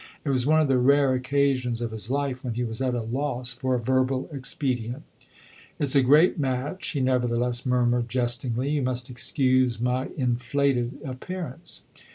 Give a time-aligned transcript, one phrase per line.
[0.25, 3.03] It was one of the rare occasions of his life when he was at a
[3.03, 5.03] loss for a verbal expedient.
[5.77, 8.71] "It 's a great match," he nevertheless murmured, jestingly.
[8.71, 11.83] "You must excuse my inflated appearance."